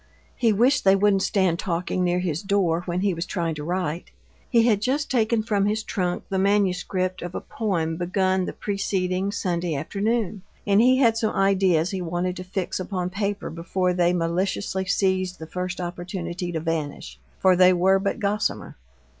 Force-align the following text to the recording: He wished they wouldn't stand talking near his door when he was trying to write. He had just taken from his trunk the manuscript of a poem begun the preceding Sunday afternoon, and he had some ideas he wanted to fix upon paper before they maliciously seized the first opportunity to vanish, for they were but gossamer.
He 0.35 0.51
wished 0.51 0.83
they 0.83 0.95
wouldn't 0.95 1.21
stand 1.21 1.59
talking 1.59 2.03
near 2.03 2.17
his 2.17 2.41
door 2.41 2.81
when 2.87 3.01
he 3.01 3.13
was 3.13 3.27
trying 3.27 3.53
to 3.53 3.63
write. 3.63 4.09
He 4.49 4.63
had 4.63 4.81
just 4.81 5.11
taken 5.11 5.43
from 5.43 5.67
his 5.67 5.83
trunk 5.83 6.23
the 6.27 6.39
manuscript 6.39 7.21
of 7.21 7.35
a 7.35 7.39
poem 7.39 7.97
begun 7.97 8.45
the 8.45 8.53
preceding 8.53 9.31
Sunday 9.31 9.75
afternoon, 9.75 10.41
and 10.65 10.81
he 10.81 10.97
had 10.97 11.17
some 11.17 11.35
ideas 11.35 11.91
he 11.91 12.01
wanted 12.01 12.35
to 12.37 12.43
fix 12.43 12.79
upon 12.79 13.11
paper 13.11 13.51
before 13.51 13.93
they 13.93 14.11
maliciously 14.11 14.85
seized 14.85 15.37
the 15.37 15.45
first 15.45 15.79
opportunity 15.79 16.51
to 16.51 16.59
vanish, 16.59 17.19
for 17.37 17.55
they 17.55 17.71
were 17.71 17.99
but 17.99 18.17
gossamer. 18.19 18.77